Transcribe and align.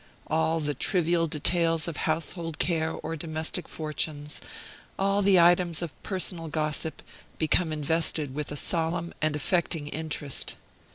All 0.25 0.59
the 0.59 0.73
trivial 0.73 1.27
details 1.27 1.87
of 1.87 1.95
household 1.97 2.57
care 2.57 2.89
or 2.91 3.15
domestic 3.15 3.67
fortunes, 3.69 4.41
all 4.97 5.21
the 5.21 5.39
items 5.39 5.83
of 5.83 5.93
personal 6.01 6.47
gossip, 6.47 7.03
become 7.37 7.71
invested 7.71 8.33
with 8.33 8.51
a 8.51 8.57
solemn 8.57 9.13
and 9.21 9.35
affecting 9.35 9.87
interest. 9.89 10.55